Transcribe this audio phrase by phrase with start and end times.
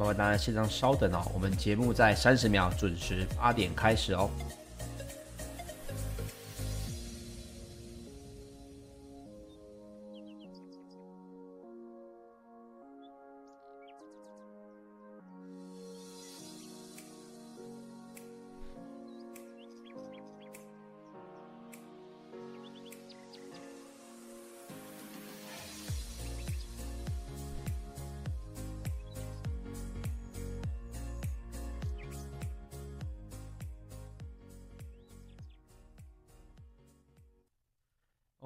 [0.00, 4.30] 麻烦大家现场稍等哦，我们节目在三十秒准时八点开始哦。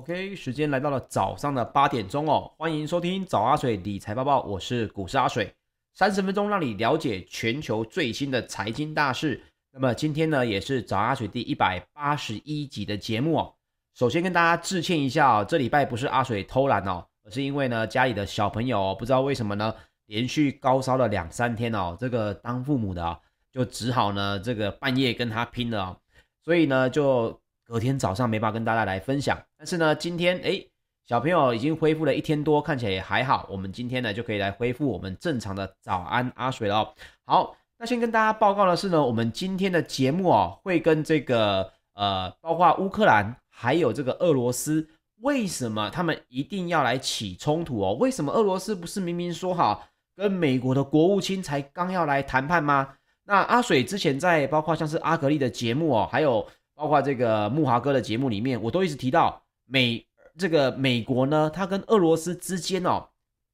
[0.04, 5.50] OK，时间来到了早上的八点钟哦，欢迎收听早阿水理财报报，我是股市阿水，
[5.94, 9.42] 三十分钟让你了解全球最新的财经大事。
[9.72, 13.54] 那么今天呢，也是早阿水第一百八十一集的节目哦。
[13.94, 23.18] 首先跟大家致歉一下哦，这礼拜不是阿水偷懒哦，而是因为呢家里的小朋友，不知道为什么呢，连续高烧了两三天哦，这个当父母的啊，
[23.50, 25.96] 就只好呢这个半夜跟他拼了哦，
[26.44, 27.40] 所以呢就。
[27.66, 30.68] 隔天早上没办法跟大家来分享，但是呢，今天诶，
[31.06, 33.48] 小朋友已经恢复了一天多，看起来也还好。
[33.50, 36.92] 我们今天呢就可以来恢复我们正常的早安阿水了。
[37.24, 44.86] 好，那先跟大家报告的是呢，我们今天的节目哦，会跟这个呃，包括乌克兰还有这个俄罗斯，
[45.22, 47.94] 为什么他们一定要来起冲突哦？
[47.94, 49.82] 为什么俄罗斯不是明明说好
[50.14, 52.86] 跟美国的国务卿才刚要来谈判吗？
[53.24, 56.46] 那阿水之前在包括像是阿格力的节目哦，还有。
[56.76, 63.08] 包括这个木华哥的节目里面，我都一直提到美这个美国呢，它跟俄罗斯之间哦，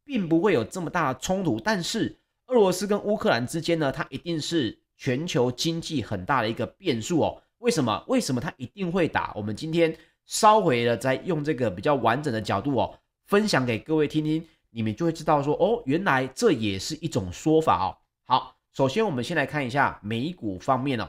[0.04, 7.43] 并不会有这么大的冲突，但是俄罗斯跟乌克兰之间呢，它一定是全球经济很大的一个变数哦。
[7.59, 8.03] 为什么？
[8.09, 9.32] 为什么它一定会打？
[9.37, 9.94] 我们今天
[10.26, 17.97] 稍微的再用这个比较完整的角度哦，分享给各位听听，你们就会知道说哦，原来这也是一种说法哦。
[18.25, 21.09] 好，首先我们先来看一下美股方面哦。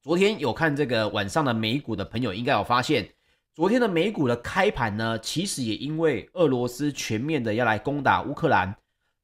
[0.00, 3.10] 昨天有看这个晚上的美股的朋友，应该有发现，
[3.58, 8.72] 昨天的美股的开盘呢，其实也因为俄罗斯全面的要来攻打乌克兰，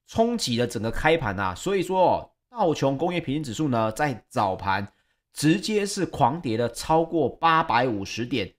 [0.08, 1.54] 冲击了整个开盘啊。
[1.54, 4.92] 所以说，道琼工业平均指数呢，在早盘
[5.32, 8.52] 直接是狂跌了超过八百五十点，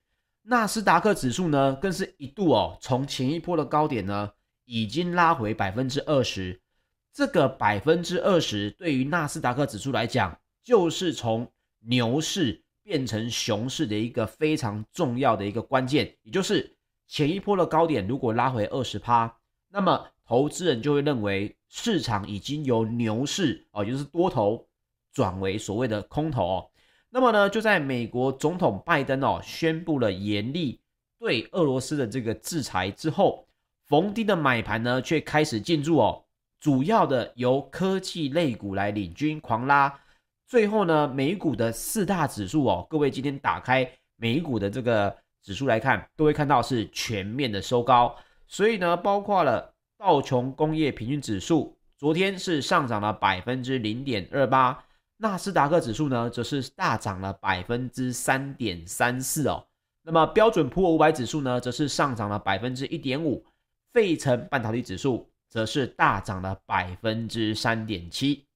[0.44, 4.30] 纳斯达克指数呢，更是一度哦，从前一波的高点呢，
[4.64, 6.58] 已经拉回百分之二十。
[7.12, 11.46] 这个百分之二十对于纳斯达克指数来讲，就是从
[11.80, 16.72] 牛市变成熊市的一个非常重要的一个关键，也就是
[17.08, 19.36] 前一波的高点如果拉回二十趴，
[19.68, 24.64] 那么投资人就会认为市场已经由牛市哦，也就是多头
[25.12, 26.70] 转为所谓的空头哦。
[27.10, 30.80] 那么呢，就在美国总统拜登哦宣布了严厉
[31.18, 33.48] 对俄罗斯的这个制裁之后，
[33.86, 36.24] 逢低的买盘呢却开始进驻哦，
[36.60, 39.92] 主要的由科技类股来领军狂拉。
[40.46, 48.16] 最后呢，美股的四大指数哦，各位今天打开美股的这个指数来看，都会看到是全面的收高。
[48.46, 54.84] 所以呢，包括了道琼工业平均指数，昨天是上涨了百分之零点二八，
[55.16, 59.66] 纳斯达克指数呢则是大涨了百分之三点三四哦。
[60.02, 63.44] 那么标准普尔五百指数呢，则是上涨了百分之一点五，
[63.92, 68.46] 费城半导体指数则是大涨了百分之三点七。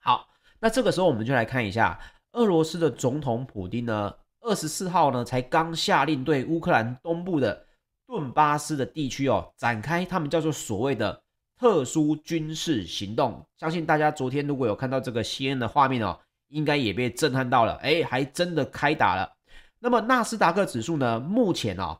[0.00, 0.26] 好。
[0.60, 1.98] 那这个时候，我们就来看一下
[2.32, 7.64] 俄罗斯的总统普丁呢，二十四号呢才刚下令对乌克兰东部的
[8.06, 11.22] 顿巴斯的地区哦展开他们叫做所谓的
[11.58, 13.42] 特殊军事行动。
[13.56, 16.18] 相信大家昨天如果有看到这个 CNN 的画面哦，
[16.48, 19.32] 应该也被震撼到了，哎，还真的开打了。
[19.78, 21.98] 那么纳斯达克指数呢，目前哦，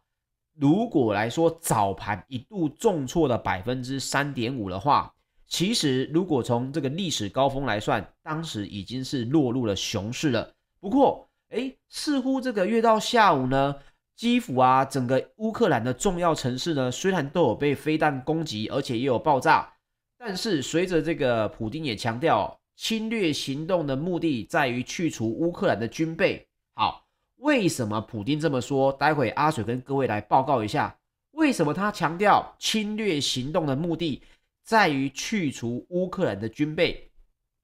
[0.55, 5.11] 如果来说早盘一度重挫了百分之三点五的话。
[5.50, 10.55] 其实，如果从这个历史高峰来算，当时已经是落入了熊市了。
[10.79, 13.75] 不过，诶，似乎这个越到下午呢，
[14.14, 19.73] 基辅啊，整个乌克兰的重要城市呢，虽然都有被飞弹攻击，而且也有爆炸，
[20.17, 26.47] 但是随着这个普丁也强调，侵略行动的目的在于去除乌克兰的军备。
[26.75, 27.05] 好，
[27.38, 28.93] 为什么普丁这么说？
[28.93, 30.97] 待会阿水跟各位来报告一下，
[31.32, 34.23] 为什么他强调侵略行动的目的？
[34.71, 37.11] 在于去除乌克兰的军备，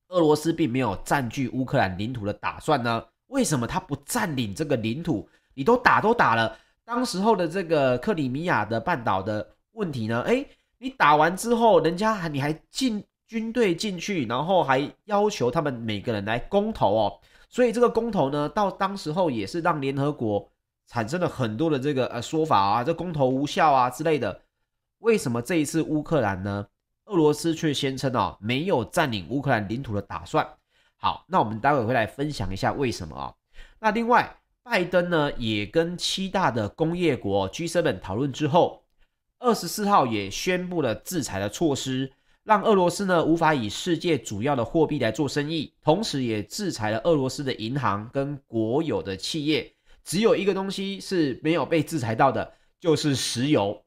[0.09, 3.01] 俄罗斯并没有占据乌克兰领土的打算呢？
[3.29, 5.29] 为什么他不占领这个领土？
[5.55, 10.21] 你都打都打了，当时候的这个克里米亚的半岛的问题呢？
[10.23, 10.49] 诶，
[10.79, 17.21] 你打完之后，人家还你还进军队进去，然后还要求他们每个人来公投哦。
[17.49, 20.51] 所以这个公投呢，到当时候也是让联合国
[20.89, 24.43] 产生了很多的这个呃说法啊，这公投无效啊之类的。
[24.99, 26.67] 为什么这一次乌克兰呢？
[27.07, 30.47] 俄罗斯却宣称哦没有占领乌克兰领土的打算。
[30.97, 33.35] 好，那我们待会会来分享一下为什么啊？
[33.79, 38.85] 那另外，拜登呢也跟七大的工业国 G7 讨论之后，
[39.39, 42.13] 二十四号也宣布了制裁的措施，
[42.43, 49.73] 让俄罗斯呢无法以世界主要的货币来做生意，同时也制裁了俄罗斯的银行跟国有的企业。
[50.03, 53.85] 只有一个东西是没有被制裁到的，就是石油。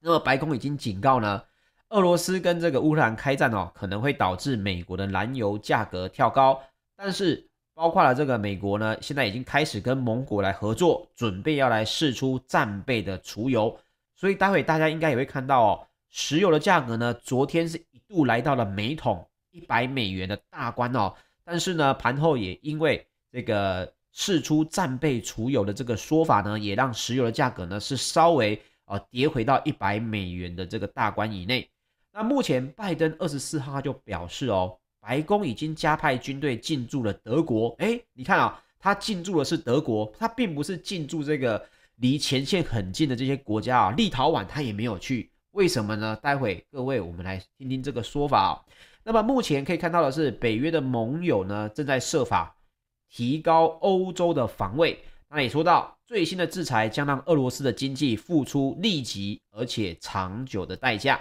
[0.00, 1.42] 那么白宫已经警告呢，
[1.90, 6.60] 俄罗斯跟这个乌克兰开战哦，可能会导致美国的燃油价格跳高。
[6.94, 13.74] 但是包括了这个美国呢，现在已经开始跟盟国来合作，准备要来试出战备的储油。
[14.14, 21.14] 所以待会大家应该也会看到哦，石油的价格呢，昨天是一度来到了每桶一百美元的大关哦。
[21.42, 31.66] 但是呢，盘后也因为这个试出战备储油的这个说法呢，也让石油的价格呢是稍微啊跌回到一百美元的这个大关以内。
[32.12, 37.74] 那目前拜登二十四号就表示哦，白宫已经加派军队进驻了德国。
[37.78, 41.64] 诶，你看啊、他进驻的是德国，他并不是进驻这个。
[42.00, 46.16] 离前线很近的这些国家啊，立陶宛他也没有去，为什么呢？
[46.22, 48.62] 待会各位我们来听听这个说法啊。
[49.02, 52.56] 那么目前可以看到的是，北约的盟友呢正在设法
[53.10, 54.96] 提高欧洲的防卫。
[55.28, 61.20] 那也说到，最新的制裁将让俄罗斯的经济付出立即而且长久的代价。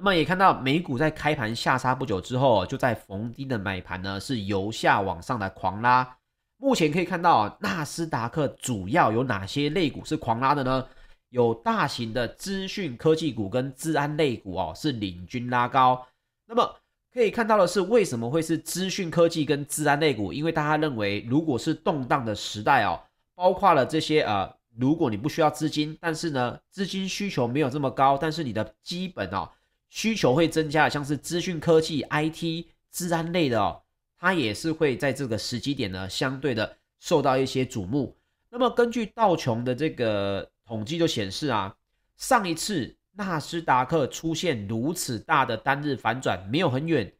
[0.00, 6.16] 那么也看到美股在开盘下杀不久之后，就在逢低的买盘呢是由下往上的狂拉。
[6.56, 10.86] 目前可以看到，纳斯达克主要有哪些类股是狂拉的呢？
[11.28, 16.06] 有大型的资讯科技股跟治安类股哦，是领军拉高。
[16.46, 16.74] 那么
[17.12, 20.32] 可以看到的是，为什么会是资讯科技跟治安类股？
[20.32, 22.98] 因为大家认为，如果是动荡的时代哦，
[23.34, 29.48] 包括了这些呃，如果你不需要资金，但是呢，资金需求没有这么高，但是你的基本哦
[29.90, 33.82] 需求会增加，像是资讯科技、IT、资安类的哦。
[34.16, 38.16] 它也是会在这个时机点呢，相对的受到一些瞩目。
[38.50, 41.74] 那么根据道琼的这个统计就显示啊，
[42.16, 47.10] 上一次纳斯达克出现如此大的单日反转，没有很远，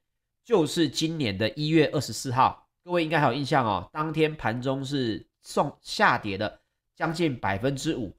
[0.45, 2.69] 就是今年的一月二十四号。
[2.85, 6.61] 各位应该还有印象哦，当天盘中是送下跌的
[6.95, 8.15] 将近百分之五，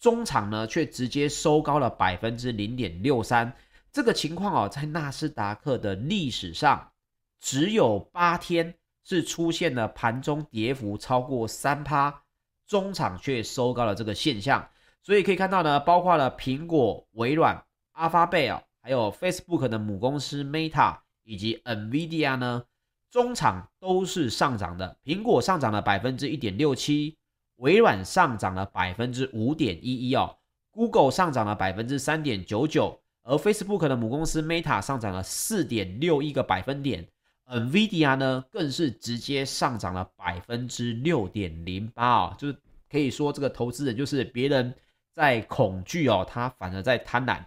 [0.00, 3.52] 中场呢却直接收高了百分之零点六三。
[3.96, 6.92] 这个情况哦，在纳斯达克的历史上。
[7.40, 12.22] 只有八天是出现了盘中跌幅超过三趴，
[12.66, 14.68] 中场却收高了这个现象，
[15.02, 22.64] 所以可以看到呢，包括了苹果、微软、Alphabet，还有 Facebook 的母公司 Meta 以及 Nvidia 呢，
[23.10, 24.98] 中场都是上涨的。
[25.04, 27.16] 苹果上涨了百分之一点六七，
[27.56, 30.36] 微软上涨了百分之五点一一哦
[30.70, 37.06] ，Google 上涨了百分之三点九九，而 Facebook 的母公司 Meta 上涨了四点六一个百分点。
[37.48, 42.56] NVIDIA 呢，更是直接上涨了百分之六点零八啊，就是
[42.90, 44.74] 可以说这个投资人就是别人
[45.14, 47.44] 在恐惧哦，他反而在贪婪。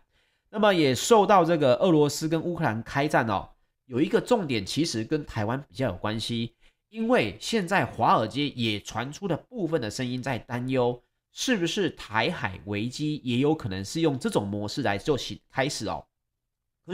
[0.50, 3.50] 那么也受到这个俄罗斯跟乌克兰开战哦，
[3.86, 6.56] 有一个重点其实跟台湾比较有关系，
[6.90, 16.06] 因为现在华尔街也传出了部分的声音在担忧，是不是台海危机也有可能是用这种模式来做起开始哦。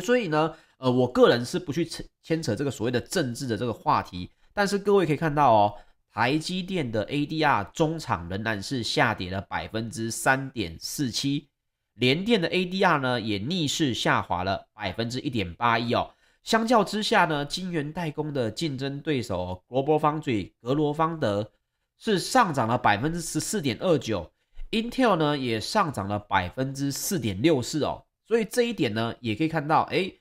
[0.02, 0.56] 所以呢。
[0.78, 1.90] 呃，我个人是不去
[2.22, 5.74] 牵扯这个所谓的政治的这个话题，但是各位可以看到哦，
[6.12, 11.48] 台积电的 ADR 中场仍然是下跌了百分之三点四七，
[11.94, 16.12] 联电的 ADR 呢也逆势下滑了百分之一点八一哦。
[16.44, 21.50] 相较之下呢，晶圆代工的竞争对手格罗方嘴格罗方德
[21.98, 24.32] 是上涨了百分之十四点二九
[24.72, 28.06] ，Intel 呢也上涨了百分之四点六四哦。
[28.26, 30.12] 所以这一点呢，也可以看到，哎。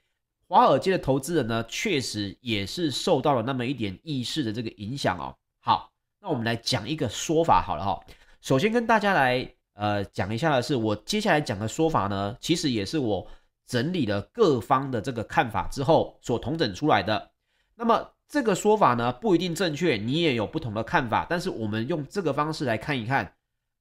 [0.47, 5.35] 华尔街的投资人呢，确实也是受到了那么一点意识的这个影响哦。
[5.59, 5.91] 好，
[6.21, 7.99] 那我们来讲一个说法好了哈。
[8.43, 13.27] 首先跟大家来呃讲一下的是，我接下来讲的说法呢，其实也是我
[13.67, 17.31] 整理了各方的这个看法之后所统整出来的。
[17.75, 21.27] 那么这个说法呢，不一定正确，你也有不同的看法。
[21.29, 23.33] 但是我们用这个方式来看一看，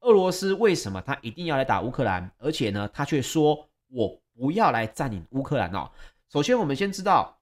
[0.02, 5.90] 俄罗斯为什么他一定要来打乌克兰，而且呢，他却说我不要来占领乌克兰哦。
[6.30, 7.40] 首先，我们先知道，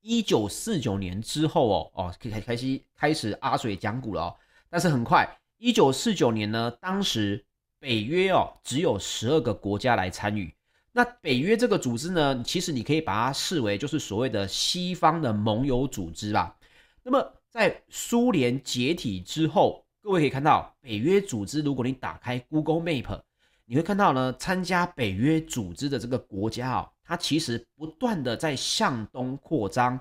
[0.00, 4.36] 一九四九年之后哦哦，开开始开始阿水讲古了哦。
[4.68, 5.28] 但是很快，
[5.58, 7.44] 一九四九年呢，当时
[7.78, 10.52] 北约哦只有十二个国家来参与。
[10.96, 16.54] 那北约这个组织呢，其实你可以把它视为就是所谓的西方的盟友组织啦。
[17.02, 23.20] 那么在苏联解体之后，各位可以看到北约组织，如果你打开 Google Map，
[23.64, 26.88] 你会看到呢，参加北约组织的这个国家哦。
[27.02, 29.98] 它其实不断的在向东扩张。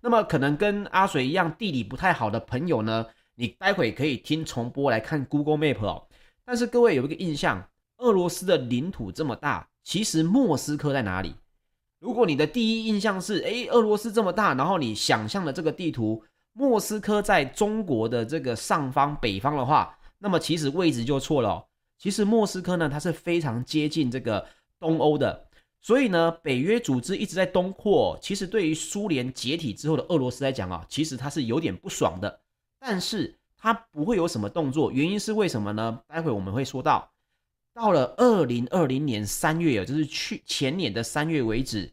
[0.00, 3.04] 那么可能跟阿水一样地理不太好的朋友呢，
[3.34, 6.08] 你待会可以听重播来看 Google Map 哦。
[6.46, 7.68] 但是各位有一个印象，
[8.00, 11.34] 俄罗斯的领土这么大，其实莫斯科在哪里？
[11.98, 21.66] 如果你的第一印象是，诶，俄罗斯这么大，然后你想象的这个地图，莫斯科在中国的这个上方北方的话，那么其实位置就错了哦。
[21.98, 24.46] 其实莫斯科呢，它是非常接近这个
[24.78, 25.46] 东欧的。
[25.82, 32.40] 所以呢，北约组织一直在东扩，其实对于苏联解体之后的俄罗斯来讲啊，其实它是有点不爽的，
[32.78, 36.00] 但是它不会有什么动作，原因是为什么呢？
[36.06, 37.10] 待会我们会说到，
[37.80, 41.90] 到了二零二零年三月，也就是去前年的三月为止，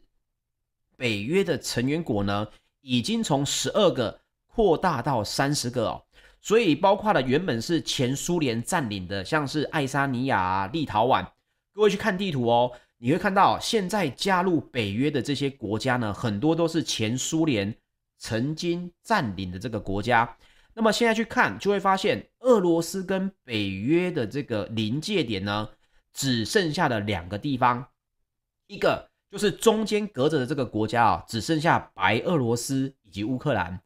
[0.98, 2.46] 北约的成员国呢，
[2.82, 6.04] 已经从十二个扩大到三十个哦，
[6.42, 11.26] 所以包括了原本是前苏联占领的，像是爱沙尼亚啊、立陶宛，
[11.72, 12.70] 各位去看地图哦。
[12.98, 17.74] 你会看到，现在加入北约的这些国家呢，很多都是前苏联
[18.18, 20.36] 曾经占领的这个国家。
[20.74, 25.66] 那么现在去看，就会发现俄罗斯跟北约的这个临界点呢，
[26.18, 27.86] 只剩下了两个地方，
[28.66, 33.80] 一个就是中间隔着的这个国家啊，只剩下白俄罗斯以及乌克兰。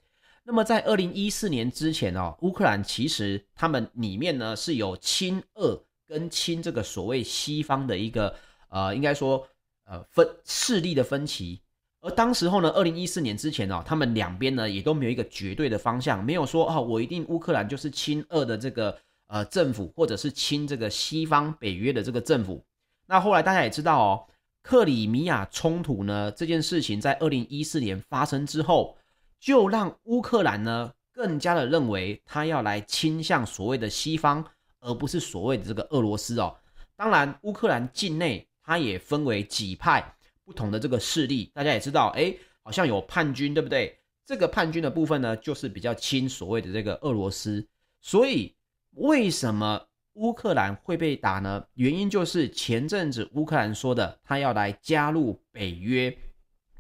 [0.44, 8.34] 那么在二零一四年之前哦，乌克兰其实他们里面呢是有亲俄跟亲这个所谓西方的一个。
[8.74, 9.46] 呃，应该说，
[9.84, 11.60] 呃，分势力的分歧。
[12.00, 18.98] 而当时候呢，二零一四年之前哦，他们两边呢也都没有一个绝对的方向，没有说哦，我一定乌克兰就是亲俄的这个
[19.32, 22.62] 呃政府，或者是亲这个西方北约的这个政府。
[23.06, 24.26] 那后来大家也知道哦，
[24.62, 28.96] 克里米亚冲突呢这件事情在二零一四年发生之后，
[29.40, 34.44] 就让乌克兰呢更加的认为他要来倾向所谓的西方，
[34.80, 36.54] 而不是所谓的这个俄罗斯哦。
[36.94, 38.46] 当然，乌克兰境内。
[38.64, 43.98] 它也分为几派不同的这个势力，大家也知道，诶，好像有叛军，对不对？
[44.24, 47.66] 这个叛军的部分呢，就是比较亲所谓的这个俄罗斯。
[48.00, 48.54] 所以，
[48.96, 51.64] 为什么乌克兰会被打呢？
[51.75, 56.14] 原因就是前阵子乌克兰说的，他要来加入北约。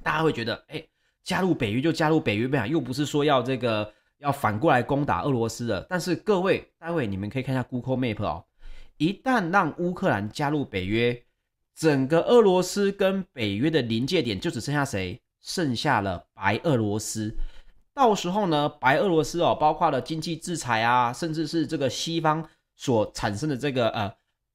[0.02, 0.88] 大家会觉得，诶，
[1.22, 5.86] 加入北约就加入北约呗，又不是说要这个要反过来攻打俄罗斯的。
[5.88, 8.44] 但是各位，待会你们可以看一下 Google Map 哦，
[8.98, 11.22] 一旦让乌克兰加入北约。
[11.74, 15.18] 整个俄罗斯跟北约的临界点就只剩下谁？
[15.40, 17.34] 剩下了白俄罗斯。
[17.94, 24.14] 到时候呢，白俄罗斯哦，包括了经济制裁啊，甚至是这个西方所产生的这个呃，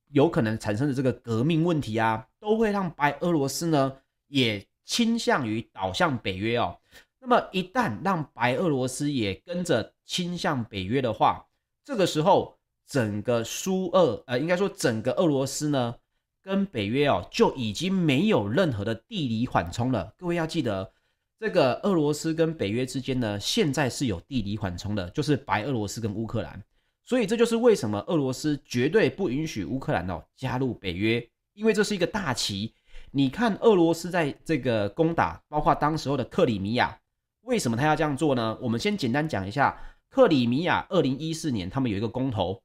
[0.09, 3.93] 有可能产生的这个革命问题啊，都会让白俄罗斯呢
[4.27, 6.77] 也倾向于倒向北约哦。
[7.19, 11.45] 那么一旦让白俄罗斯也跟着倾向北约的话，
[11.83, 15.95] 这个时候整个苏俄呃，应该说整个俄罗斯呢。
[16.43, 20.13] 跟北约哦，就已经没有任何的地理缓冲了。
[20.17, 20.93] 各位要记得，
[21.39, 26.63] 这个俄罗斯跟北约之间呢，现在是有地理缓冲的，就是白俄罗斯跟乌克兰。
[27.05, 32.73] 所以这就是为什么俄罗斯绝对不允许乌克兰哦加入北约，因为这是一个大棋。
[33.11, 36.99] 你看俄罗斯在这个攻打，包括当时候的克里米亚，
[37.41, 38.57] 为什么他要这样做呢？
[38.61, 39.79] 我们先简单讲一下，
[40.09, 42.61] 克里米亚二零一四年他们有一个公投，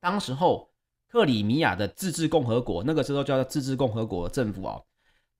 [0.00, 0.70] 当时候。
[1.06, 4.84] 克里米亚的自治共和国，那个时候叫做自治共和国政府哦。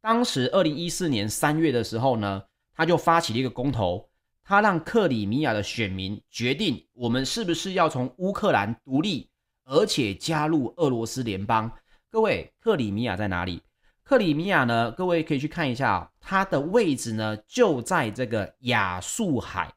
[0.05, 2.43] 当时二零一四年三月的时候呢，
[2.77, 4.07] 他就发起了一个公投，
[4.45, 9.31] 他让克里米亚的选民决定，我们是不是要从乌克兰独立，
[9.65, 11.73] 而且加入俄罗斯联邦。
[12.11, 13.63] 各位，克里米亚在哪里？
[14.03, 14.93] 克里米亚呢？
[14.93, 19.73] 各位可以去看一下哦，它的位置呢就在这个亚速海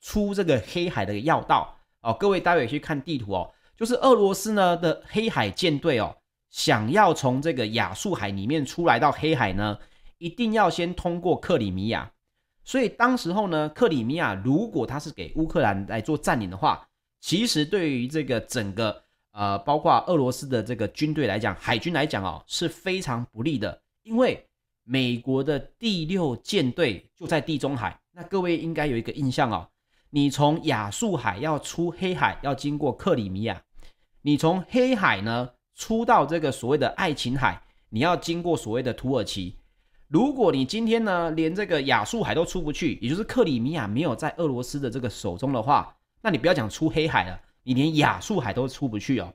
[0.00, 2.16] 出这个黑海的要道哦。
[2.18, 3.52] 各位待会去看地图哦。
[3.76, 6.16] 就是俄罗斯呢的黑海舰队哦，
[6.50, 9.78] 想要从这个亚速海里面出来到黑海呢，
[10.18, 12.10] 一定要先通过克里米亚。
[12.64, 16.86] 所以当时候呢，克里米亚如果他是给乌克兰来做占领的话，
[17.20, 19.02] 其实对于这个整个
[19.32, 23.80] 呃，包括俄罗斯的这个军队来讲，海军来讲哦，是非常不利的。
[24.02, 24.46] 因为
[24.84, 29.68] 美国的第六舰队就在地中海，那各位应该有一个印象哦，
[30.10, 33.62] 你从亚速海要出黑海，要经过克里米亚。
[34.22, 39.56] 你从黑海呢出到这个所谓的爱琴海，你要经过所谓的土耳其。
[40.08, 49.32] 如果你今天呢连这个亚速海都出不去，也就是克里米亚没有在俄罗斯的这个手中的话，那你不要讲出黑海了，你连亚速海都出不去哦，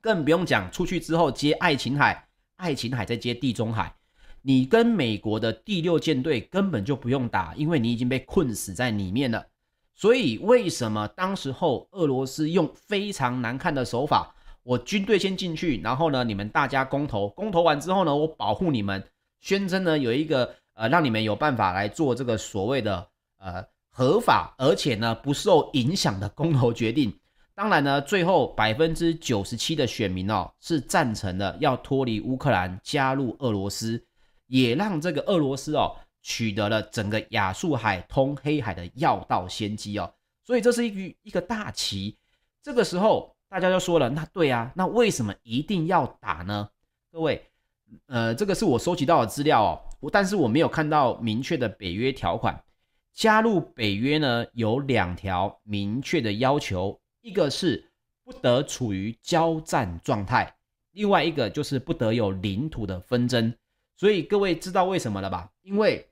[0.00, 3.92] 更不用讲出去之后接爱琴海，爱琴海再接地中海，
[4.42, 9.44] 你跟美国的第六舰队根本就不用打，因为你已经被困死在里面了。
[9.96, 14.32] 所以，为什么当时候俄罗斯用非常难看的手法？
[14.66, 19.00] 我军队先进去，然后呢，你们大家公投，公投完之后呢，我保护你们。
[19.38, 23.06] 宣称呢有一个呃让你们有办法来做这个所谓的
[23.38, 27.16] 呃合法而且呢不受影响的公投决定。
[27.54, 34.04] 当然呢，最后百分之九十七的选民哦是赞成的，要脱离乌克兰，加入俄罗斯，
[34.48, 40.12] 也让这个俄罗斯哦取得了整个亚速海通黑海的要道先机哦。
[40.44, 42.16] 所以这是一一个大棋。
[42.62, 46.68] 这个时候大家就说了，那对啊，那为什么一定要打呢？
[47.12, 47.46] 各位，
[48.06, 49.62] 呃，这个是我收集到的资料
[50.00, 52.62] 哦，但是我没有看到明确的北约条款。
[53.12, 57.00] 加入北约呢有两条明确的要求。
[57.22, 57.90] 一个是
[58.22, 60.54] 不得处于交战状态，
[60.92, 63.54] 另外一个就是不得有领土的纷争。
[63.96, 65.50] 所以各位知道为什么了吧？
[65.62, 66.06] 因为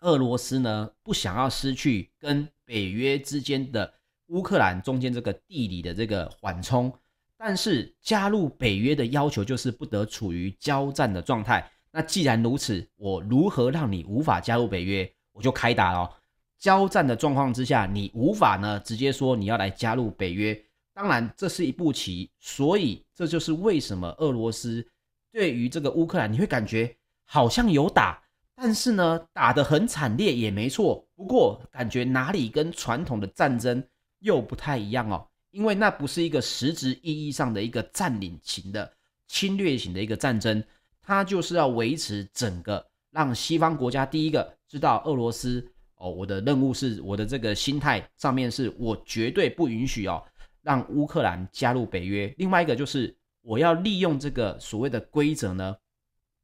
[0.00, 3.92] 俄罗斯呢不想要失去跟北约之间的
[4.28, 6.92] 乌克兰中间这个地理的这个缓冲，
[7.36, 11.70] 但是加入北约的要求就是不得处于交战的状态。
[11.90, 15.10] 那既然如此，我如何让你无法加入北约？
[15.32, 16.10] 我就开打哦。
[16.58, 20.58] 交战的状况之下，你无法呢直接说你要来加入北约。
[20.94, 24.86] 当然，这是一步棋，所以这就是为什么俄罗斯
[25.30, 28.22] 对于这个乌克兰，你会感觉好像有打，
[28.54, 31.06] 但是呢打得很惨烈也没错。
[31.14, 33.86] 不过感觉哪里跟传统的战争
[34.20, 38.90] 又不太一样哦，因为那不是一个实质意义上的一个占领型的
[39.26, 40.62] 侵略型的一个战争，
[41.02, 45.66] 它就是要维持整个让西方国家第一个知道俄罗斯。
[45.96, 50.22] 哦，我的任务是，我的这个心态上面是我绝对不允许哦，
[50.60, 52.32] 让乌克兰加入北约。
[52.36, 55.74] 另外一个就是，我要利用这个所谓的规则呢，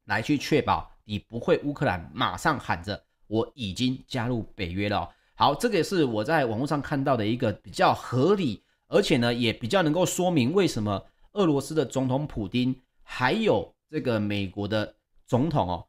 [0.07, 5.07] 来去确保你不会乌克兰马上喊着我已经加入北约了。
[5.43, 14.95] 好，这个也是我在网络上看到的一个比较合理，而且呢也比较能够说明为什么俄罗斯的总统普丁还有这个美国的
[15.27, 15.85] 总统哦。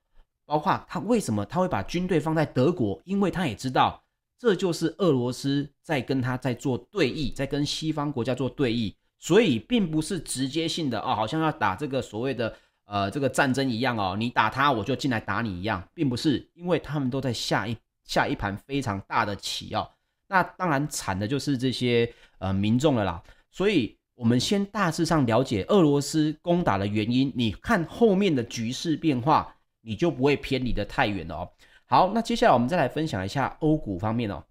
[0.48, 3.00] 包括他为什么他会把军队放在德国？
[3.06, 4.04] 因为他也知道
[4.40, 12.52] 这就是俄罗斯在跟他在做对弈，在跟西方国家做对弈，所以并不是直接性的哦，好像要打这个所谓的
[12.86, 19.90] 呃这个战争一样哦，你打他我就进来打你一样，并不是，因为他们都在下一下一盘非常大的棋哦。
[20.28, 23.22] 那当然惨的就是这些呃民众了啦。
[23.52, 29.56] 所以我们先大致上了解俄罗斯攻打的原因，你看后面的局势变化。
[29.86, 31.50] 你就不会偏离得太远了哦。
[31.88, 34.42] 好，那接下来我们再来分享一下欧股方面哦。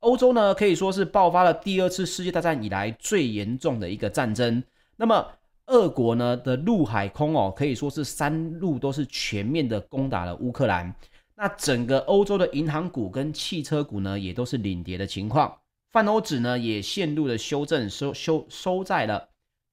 [0.00, 4.62] 欧洲呢可以说是爆发了第二次世界大战以来最严重的一个战争。
[4.96, 5.26] 那么
[5.68, 10.94] 俄国呢的陆海空哦可以说是三路都是全面的攻打了乌克兰。
[11.42, 15.58] 那整个欧洲的银行股跟汽车股呢也都是领跌的情况。
[15.88, 19.26] 泛欧指呢也陷入了修正，收收收在了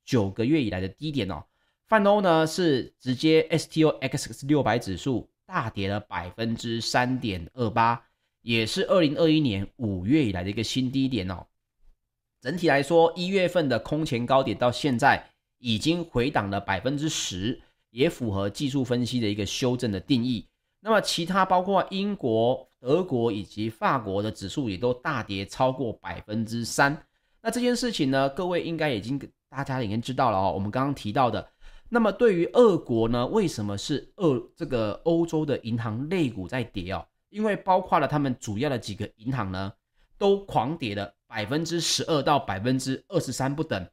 [0.06, 1.44] 九个月以来的低点哦。
[1.86, 8.02] 泛欧呢是直接 STOXX 六百指数大跌了百分之三点二八，
[8.44, 11.46] 也是二零二一年五月以来的一个新低点哦。
[12.40, 15.22] 整体来说，一月份的空前高点到现在
[15.58, 20.48] 已经回档了百分之十，也符合技术分析的一个修正的定义。
[20.88, 26.98] 那么其他包括英国、德国以及法国的指数也都大跌超过百分之三。
[27.42, 29.20] 那这件事情呢，各位应该已经
[29.50, 30.54] 大家已经知道了哦。
[30.54, 31.46] 我们刚刚提到的。
[31.90, 37.06] 那么对于俄国呢，为什么是俄这个欧洲的银行类股在跌哦？
[37.32, 39.74] 因为包括了他们主要的几个银行呢，
[40.18, 43.86] 都狂跌了百分之十二到百分之二十三不等。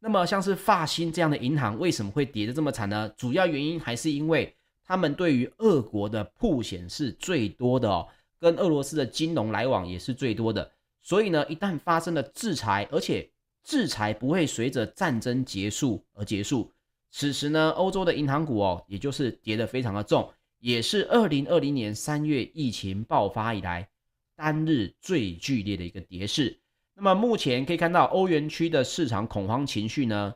[0.00, 3.08] 那么像是法兴这样的银行为什么会跌得这么惨呢？
[3.16, 4.52] 主要原因还是因为
[4.90, 8.08] 他们对于俄国的曝险是最多的哦，
[8.40, 10.68] 跟俄罗斯的金融来往也是最多的。
[11.00, 13.30] 所以呢，一旦发生了制裁，而且
[13.62, 16.72] 制裁不会随着战争结束而结束。
[17.12, 23.88] 此时呢，欧洲的银行股哦，也就是跌得非常的重，也是二零二零年三月疫情爆发以来
[24.34, 26.58] 单日最剧烈的一个跌势。
[26.96, 30.34] 那么目前可以看到，欧元区的市场恐慌情绪呢，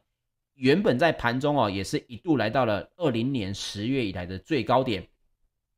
[0.55, 5.07] 原本在盘中哦，也是一度来到了二零年十月以来的最高点。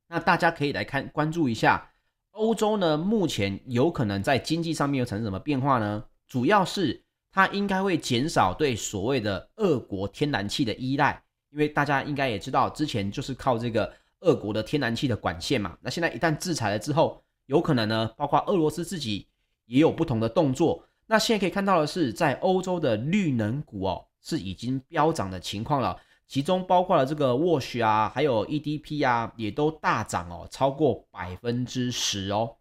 [0.08, 1.90] 那大家可以来看关注一下，
[2.30, 6.04] 欧洲呢，目前有可能在经济上面又产生什么变化呢？
[6.26, 7.02] 主要是。
[7.32, 15.76] 它应该会减少对所谓的俄国天然气的依赖，因为大家应该也知道，之前就是靠这个俄国的天然气的管线嘛。
[15.82, 19.28] 那现在一旦制裁了之后，有可能呢，包括俄罗斯自己
[19.66, 20.82] 也有不同的动作。
[21.04, 32.56] 那现在可以看到的是，在欧洲的绿能股哦，是已经飙涨的情况了，其中包括了这个 Wash 啊，还有 EDP 啊，也都大涨哦，超过百分之十哦。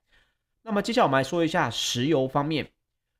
[0.62, 2.70] 那么接下来我们来说一下石油方面。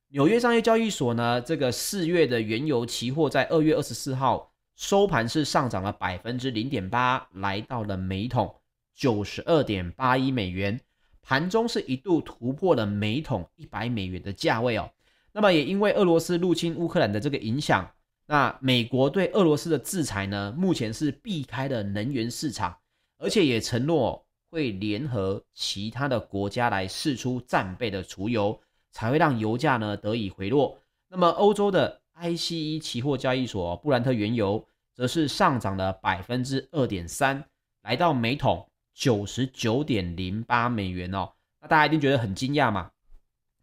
[0.10, 8.54] 纽约商业交易所呢，这个四月的原油期货在二月二十四号收盘是上涨了百分之零点八，来到了每桶
[8.94, 10.80] 九十二点八一美元，
[11.24, 14.88] 盘中是一度突破了每桶一百美元的价位哦。
[15.34, 17.92] 那么也因为俄罗斯入侵乌克兰的这个影响，
[18.28, 22.76] 那美国对俄罗斯的制裁呢，目前是避开了能源市场，
[23.18, 28.60] 而且也承诺会联合其他的国家来试出战备的储油，
[28.92, 30.80] 才会让油价呢得以回落。
[31.08, 37.44] 那么欧洲的 ICE 期货交易所布兰特原油则是上涨了百分之二点三，
[37.84, 41.32] 来到每桶九十九点零八美元哦。
[41.62, 42.90] 那大家一定觉得很惊讶嘛？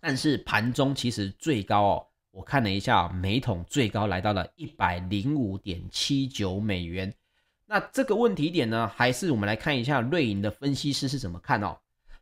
[0.01, 7.13] 但是盘中其实最高哦，我看了一下，每桶最高来到了一百零五点七九美元。
[7.67, 11.77] 那这个问题点呢，还是我们来看一下瑞银的分析师是怎么看哦。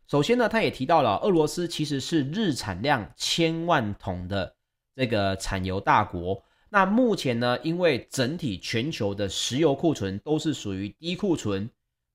[0.09, 4.53] 首先呢，他也提到了俄罗斯其实是日产量千万桶的
[4.97, 6.43] 这个产油大国。
[6.69, 11.71] 那目前呢，因为整体全球的石油库存都是属于低库存，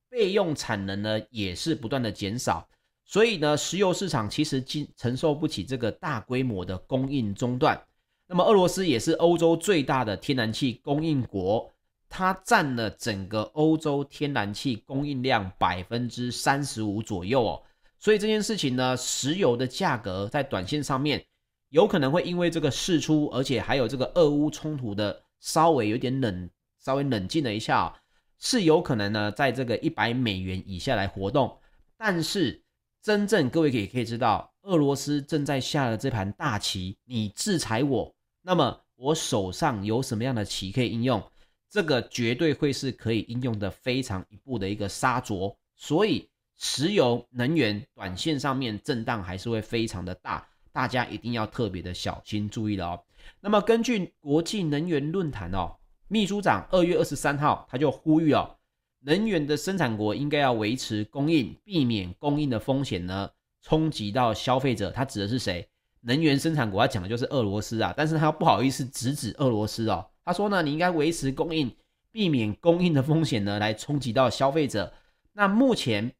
[0.10, 2.68] 备用产能呢也是不断的减少，
[3.06, 7.82] 所以呢，石油市场其实经承受不起这个大规模的供应中断。
[8.28, 11.72] 那么俄罗斯也是欧洲最大的天然气供应国，
[12.10, 17.62] 它占了整个欧洲天然气供应量百分之三十五左右哦。
[18.00, 21.24] 所以这件事情呢，石油的价格在短线上面。
[21.70, 27.94] 有可能会因为这个释出，而且还有这个俄乌冲突的稍微有点冷，稍微冷静了一下，
[28.40, 31.58] 是有可能呢，在这个一百美元以下来活动。
[31.98, 32.64] 但是
[33.06, 41.24] 真正各位可以可以知道，俄罗斯正在下的这盘大棋，你制裁我，那么我手上有什么样的棋可以应用？
[41.70, 45.56] 这个绝对会是可以应用的非常一步的一个杀着。
[45.76, 50.44] 所以石油能源短线上面震荡还是会非常的大。
[50.72, 53.04] 大家一定要特别的小心注意了哦。
[53.40, 55.76] 那么根据国际能源论坛哦，
[56.08, 58.58] 秘书长二月二十三号他就呼吁哦，
[59.06, 63.30] 能源的生产国应该要维持供应，避免供应的风险呢
[63.62, 64.90] 冲击到消费者。
[64.90, 65.70] 他指的是谁？
[66.02, 67.94] 能源生产国，他讲的就是俄罗斯啊。
[67.96, 71.72] 但是他不好意思直指俄罗斯哦，他说呢，你应该维持供应，
[72.12, 74.92] 避免供应的风险呢来冲击到消费者。
[75.34, 76.12] 那目前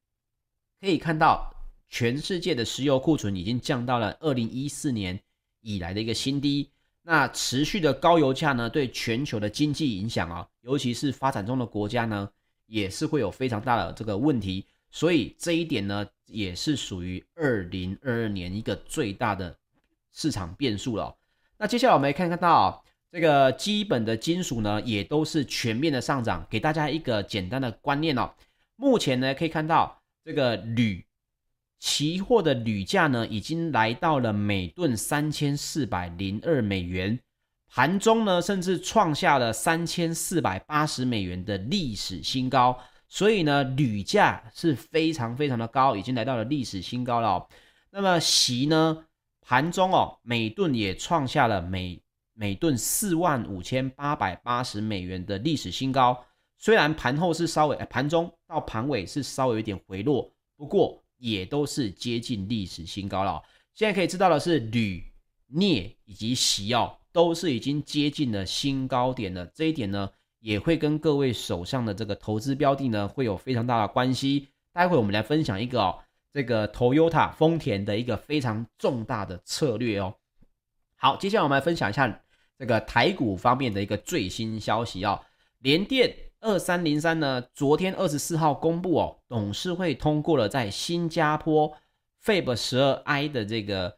[0.80, 1.52] 可以看到。
[1.88, 5.18] 全世界的石油库存已经降到了二零一四年
[5.62, 6.72] 以来的一个新低。
[7.04, 12.28] 那持续的高油价呢，对全球的经济影响啊，尤其是发展中的国家呢，
[12.68, 14.66] 也是会有非常大的这个问题。
[14.92, 19.56] 所以这一点呢，也是属于二零二二年一个最大的
[20.14, 21.16] 市场变数了。
[21.58, 26.46] 那接下来我们来看看到这个基本的金属呢，也都是全面的上涨。
[26.50, 28.34] 给大家一个简单的观念哦，
[28.76, 31.06] 目前呢可以看到这个铝。
[31.78, 37.20] 期货的铝价呢，已经来到了每吨三千四百零二美元，
[37.76, 42.80] 盘中呢，甚至创下了三千四百八十美元的历史新高。
[43.10, 47.46] 所以呢，铝价是非常非常的高，已经来到了历史新高了。
[47.92, 49.06] 那么锡呢，
[49.42, 52.02] 盘中哦，每吨也创下了每
[52.34, 56.18] 每吨四万五千八百八十美元的历史新高。
[56.58, 61.04] 虽然盘后是稍微，盘中到盘尾是稍微有点回落，不过。
[61.18, 63.42] 也都是接近历史新高了。
[63.74, 65.02] 现在可以知道的是，铝、
[65.48, 69.46] 镍以及锡哦，都是已经接近了新高点了。
[69.54, 70.10] 这一点呢，
[70.42, 74.50] 也会跟各位手上的这个投资标的呢，会有非常大的关系。
[74.74, 75.98] 待会我们来分享一个哦，
[76.34, 80.14] 这个 Toyota 丰田的一个非常重大的策略哦。
[80.98, 82.22] 好，接下来我们来分享一下
[82.60, 85.22] 这个台股方面的一个最新消息哦，
[85.60, 86.14] 联电。
[86.42, 91.74] 二三零三呢，昨天二十四号公布哦，董事会通过了在新加坡
[92.24, 93.98] Fab 十二 I 的这个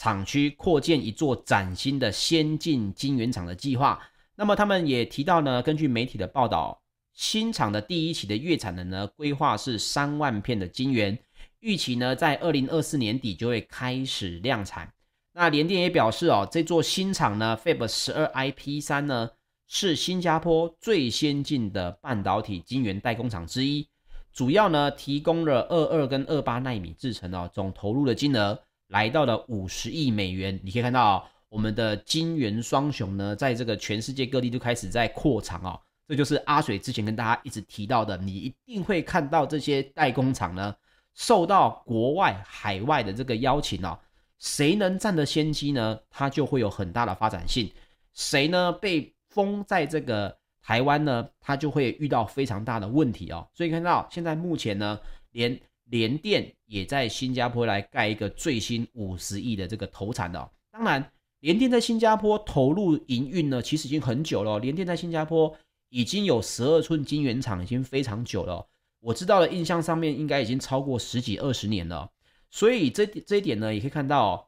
[0.00, 4.00] 厂区扩建一座崭新的先进晶圆厂的计划。
[4.34, 6.80] 那么他们也提到呢，根据媒体的报道，
[7.12, 11.18] 新厂的第一期的月产能呢，规划是三万片的晶圆，
[11.58, 14.90] 预期呢在二零二四年底就会开始量产。
[15.34, 19.28] 那联电也表示哦，这座新厂呢 Fab 十二 I P 三呢。
[19.72, 23.86] 是新加坡最先进的半导体晶圆代工厂之一，
[24.32, 28.58] 主要呢提供了二二跟二八纳米制程哦，总投入的金额
[28.90, 30.60] 来到了五十亿美元。
[30.62, 40.74] 你可以看到，我们的晶圆双雄呢，在这个全世界各地都开始在扩厂哦，这就是阿水之前跟大家一直提到的，你一定会看到这些代工厂呢，
[41.14, 43.98] 受到国外海外的这个邀请哦，
[44.38, 45.98] 谁能占得先机呢？
[46.08, 47.70] 它就会有很大的发展性，
[48.14, 53.46] 谁呢被封在这个台湾呢，它就会遇到非常大的问题哦。
[53.54, 54.98] 所以看到现在目前呢，
[55.32, 55.58] 连
[55.90, 60.48] 联电也在新加坡来盖一个最新五十亿的这个投产的哦。
[60.70, 64.58] 当然，联电在新加坡投入营运呢，其实已经很久了。
[64.58, 65.54] 联电在新加坡
[65.88, 68.66] 已经有十二寸晶圆厂，已经非常久了。
[69.00, 72.08] 我知道的印象上面应该已经超过十几二十年了。
[72.50, 74.46] 所以这这一点呢，也可以看到哦，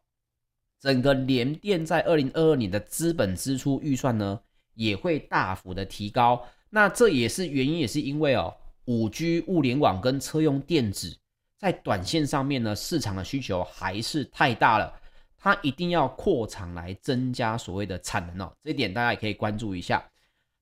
[0.80, 4.40] 整个联电在二零二二年的资本支出预算呢，
[4.74, 6.44] 也会大幅的提高。
[6.70, 11.16] 那这也是原因，也是因为哦，五 G 物联网跟车用电子
[11.62, 14.92] 在短线上面呢，市场的需求还是太大了，
[15.38, 18.52] 它一定要扩厂来增加所谓的产能哦。
[18.60, 20.04] 这一点大家也可以关注一下。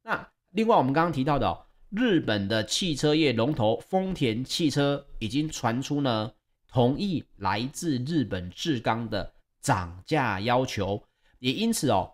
[0.02, 6.30] 那另外我们刚刚提到的哦，日本的汽车业龙头丰田汽车已经传出呢。
[6.72, 11.02] 同意来自日本志钢的涨价要求，
[11.40, 12.12] 也因此哦，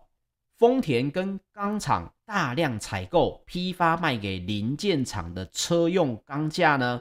[0.57, 6.99] 丰田跟钢厂大量采购批发卖给零件厂的车用钢架呢，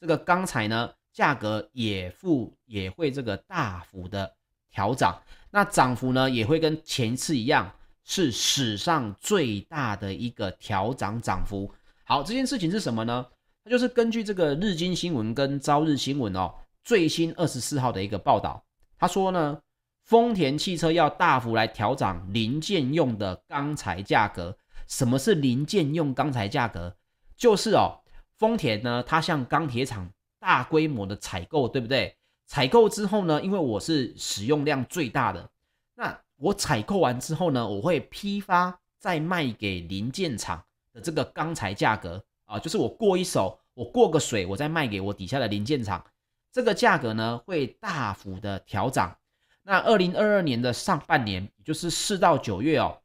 [0.00, 4.30] 这个钢材呢价格也付也会这个大幅的
[4.70, 5.18] 调涨，
[5.50, 7.72] 那涨幅呢也会跟前一次一样，
[8.02, 11.72] 是史上最大的一个调涨涨幅。
[12.04, 13.24] 好，这件事情是什么呢？
[13.64, 16.52] 它就是根据这个日经新闻跟朝日新闻哦。
[16.82, 18.62] 最新二十四号的一个报道，
[18.98, 19.58] 他说呢，
[20.02, 24.54] 丰田汽车要大幅来调涨零件用的钢材价格。
[24.86, 26.94] 什么是零件用钢材价格？
[27.38, 28.02] 就是哦，
[28.36, 30.10] 丰田呢，它向钢铁厂
[30.44, 32.14] 大规模的采购，对不对？
[32.44, 35.48] 采购之后呢，因为我是使用量最大的，
[35.94, 46.04] 那我采购完之后呢，我会批发再卖给零件厂的这个钢材价格啊，就是我过一手，我过个水，我再卖给我底下的零件厂。
[46.52, 49.16] 这个价格呢会大幅的调涨，
[49.62, 52.98] 那二零二二年的上半年，也就是四到九月哦，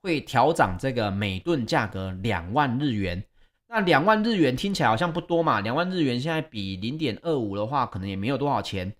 [0.00, 3.22] 会调涨这个每吨价格两万日元。
[3.72, 8.92] 那两万日元听起来好像不多嘛，两万日元现在比零点二五的话，可能也没有多少钱。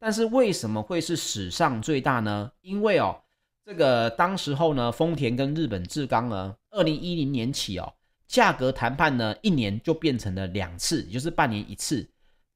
[0.00, 2.50] 但是为什么会是史上最大呢？
[2.60, 3.16] 因为哦，
[3.64, 7.94] 这个当时候呢，丰田跟日本制钢呢，二零一零年起哦，
[8.26, 12.04] 价格谈判呢，一年就变成了两次，也就是半年一次。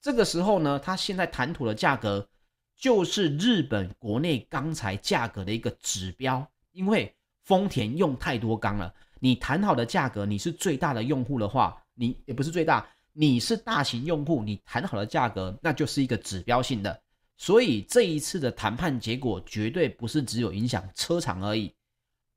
[0.02, 2.28] 这个时候呢，他现在谈妥的价格
[2.76, 17.00] 就是日本国内钢材价格的一个指标，因为丰田用太多钢了，你谈好的价格，你是最大的用户的话，你也不是最大，你是大型用户，你谈好的价格那就是一个指标性的，
[17.36, 21.72] 所以这一次的谈判结果绝对不是只有影响车厂而已，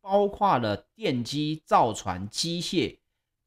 [0.02, 2.98] 包括了电机、造船、机械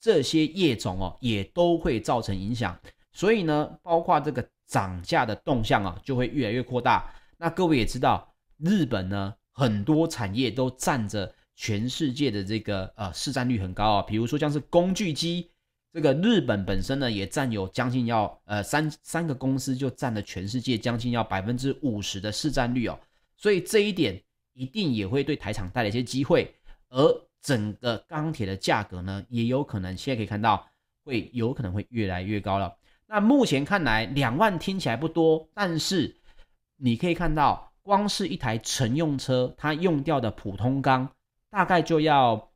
[0.00, 2.78] 这些业种哦，也都会造成影响。
[3.12, 7.12] 所以呢，包括这个涨价的动向啊，就会越来越扩大。
[7.36, 14.02] 那各位也知道，日本呢，很多产业都占着全世界的这个呃市占率很高啊。
[14.02, 15.50] 比如说像是工具机，
[15.92, 22.96] 这个日本本身呢也占有将近要呃三三个公司就占了全世界将近要百分之五十的市占率哦。
[23.36, 26.54] 所以这一点一定也会对台厂带来一些机会，
[26.90, 30.68] 而整个钢铁的价格呢，也有可能现在可以看到
[31.04, 32.76] 会有可能会越来越高了。
[33.06, 36.16] 那目前看来，两万听起来不多，但是
[36.76, 41.08] 你可以看到，光是一台乘用车，它用掉的普通钢
[41.50, 42.50] 大概就要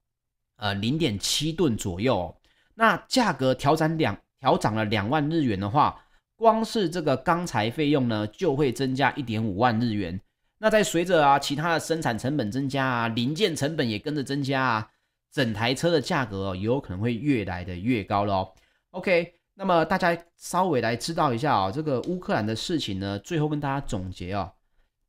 [0.56, 2.34] 呃零点七吨左右。
[2.74, 6.04] 那价格调涨两调涨了两万日元的话，
[6.36, 10.20] 光是这个钢材费用呢，就会增加一点五万日元。
[10.58, 14.88] 那在随着啊其他的生产成本增加啊，零件成本也跟着增加啊，
[15.32, 18.52] 整台车的价格也有可能会越来的越高了。
[18.90, 19.34] OK。
[19.52, 24.52] 那么大家稍微来知道一下啊、哦，这个乌克兰的事情呢，最后跟大家总结啊、哦，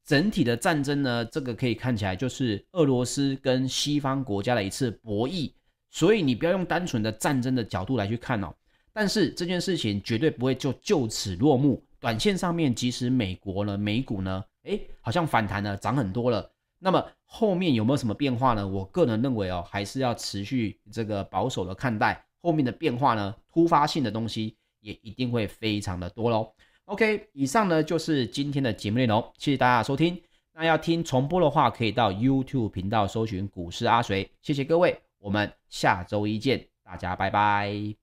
[0.05, 5.51] 整体的战争呢，这个可以看起来就是俄罗斯跟西方国家的一次博弈，
[5.89, 8.53] 所以你不要用单纯的战争的角度来去看哦。
[8.93, 16.51] 但是这件事情绝对不会就就此落幕，短线上面即使美国呢，美股呢，诶，好像反弹了，涨很多了。
[16.77, 18.67] 那么后面有没有什么变化呢？
[18.67, 22.25] 我个人认为哦，还是要持续这个保守的看待。
[22.41, 26.51] 后面的变化呢，突发性的东西也一定会非常的多喽。
[26.91, 30.21] OK，以上呢就是今天的节目内容，谢谢大家收听。
[30.54, 34.30] 那要听重播的话，可以到 YouTube 频道搜寻股市阿水。
[34.41, 38.00] 谢谢各位，我们下周一见，大家拜拜。